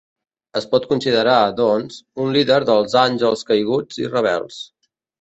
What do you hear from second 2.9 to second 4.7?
àngels caiguts i rebels.